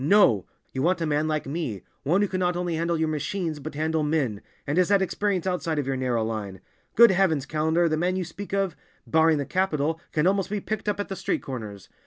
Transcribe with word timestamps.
"No! 0.03 0.47
You 0.73 0.81
want 0.81 0.99
a 1.01 1.05
man 1.05 1.27
like 1.27 1.45
me, 1.45 1.83
one 2.01 2.23
who 2.23 2.27
cannot 2.27 2.57
only 2.57 2.73
handle 2.73 2.97
your 2.97 3.07
machines, 3.07 3.59
but 3.59 3.75
handle 3.75 4.01
men, 4.01 4.41
and 4.65 4.79
has 4.79 4.89
had 4.89 4.99
experience 4.99 5.45
outside 5.45 5.77
of 5.77 5.85
your 5.85 5.95
narrow 5.95 6.25
line. 6.25 6.59
Good 6.95 7.11
heavens, 7.11 7.45
Callender, 7.45 7.87
the 7.87 7.97
man 7.97 8.15
you 8.15 8.23
speak 8.23 8.51
of—barring 8.51 9.37
the 9.37 9.45
capital—can 9.45 10.25
almost 10.25 10.49
be 10.49 10.59
picked 10.59 10.89
up 10.89 10.99
at 10.99 11.07
the 11.09 11.15
street 11.15 11.43
corners. 11.43 11.87